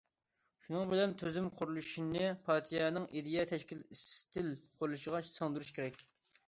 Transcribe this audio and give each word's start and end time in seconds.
شۇنىڭ 0.67 0.87
بىلەن 0.93 1.11
بىللە، 1.11 1.17
تۈزۈم 1.19 1.49
قۇرۇلۇشىنى 1.59 2.31
پارتىيەنىڭ 2.47 3.07
ئىدىيە، 3.21 3.47
تەشكىل، 3.55 3.85
ئىستىل 3.91 4.53
قۇرۇلۇشىغا 4.81 5.27
سىڭدۈرۈش 5.33 5.73
كېرەك. 5.79 6.05